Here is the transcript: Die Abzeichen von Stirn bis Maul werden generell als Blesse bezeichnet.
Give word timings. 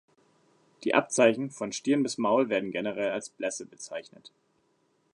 Die 0.83 0.95
Abzeichen 0.95 1.51
von 1.51 1.71
Stirn 1.73 2.01
bis 2.01 2.17
Maul 2.17 2.49
werden 2.49 2.71
generell 2.71 3.11
als 3.11 3.29
Blesse 3.29 3.67
bezeichnet. 3.67 4.31